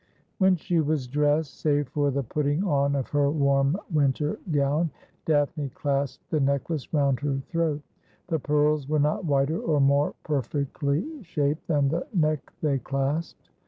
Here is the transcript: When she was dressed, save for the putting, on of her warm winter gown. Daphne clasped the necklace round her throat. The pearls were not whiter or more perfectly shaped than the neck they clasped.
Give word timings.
When 0.39 0.55
she 0.55 0.79
was 0.79 1.05
dressed, 1.05 1.59
save 1.59 1.89
for 1.89 2.09
the 2.09 2.23
putting, 2.23 2.63
on 2.63 2.95
of 2.95 3.09
her 3.09 3.29
warm 3.29 3.77
winter 3.93 4.39
gown. 4.51 4.89
Daphne 5.25 5.69
clasped 5.75 6.27
the 6.31 6.39
necklace 6.39 6.91
round 6.91 7.19
her 7.19 7.37
throat. 7.49 7.83
The 8.25 8.39
pearls 8.39 8.89
were 8.89 8.97
not 8.97 9.25
whiter 9.25 9.59
or 9.61 9.79
more 9.79 10.15
perfectly 10.23 11.21
shaped 11.21 11.67
than 11.67 11.89
the 11.89 12.07
neck 12.15 12.51
they 12.61 12.79
clasped. 12.79 13.47